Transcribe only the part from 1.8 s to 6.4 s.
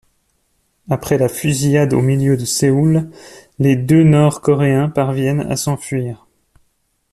au milieu de Séoul, les deux Nord-Coréens parviennent à s'enfuir.